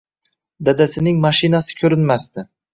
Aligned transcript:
Dadasining 0.69 1.21
mashinasi 1.27 1.79
ko`rinmasdi 1.85 2.51